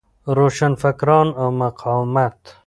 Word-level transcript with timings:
روشنفکران 0.35 1.27
او 1.27 1.51
مقاومت 1.51 2.55